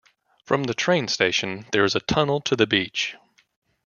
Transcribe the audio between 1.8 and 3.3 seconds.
is a tunnel to the beach.